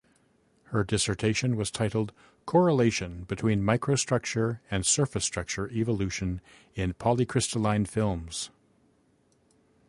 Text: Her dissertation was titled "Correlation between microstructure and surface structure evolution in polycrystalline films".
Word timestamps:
Her 0.69 0.83
dissertation 0.83 1.55
was 1.55 1.69
titled 1.69 2.11
"Correlation 2.47 3.23
between 3.25 3.61
microstructure 3.61 4.57
and 4.71 4.83
surface 4.83 5.23
structure 5.23 5.69
evolution 5.69 6.41
in 6.73 6.93
polycrystalline 6.95 7.87
films". 7.87 8.49